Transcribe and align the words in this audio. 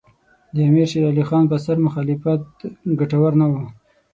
د 0.53 0.55
امیر 0.67 0.87
شېر 0.91 1.03
علي 1.11 1.23
خان 1.29 1.43
پر 1.51 1.59
سر 1.65 1.77
مخالفت 1.87 2.41
ګټور 2.99 3.33
نه 3.41 3.45
وو. 3.51 3.63